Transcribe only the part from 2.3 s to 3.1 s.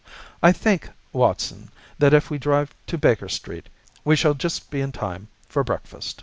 we drive to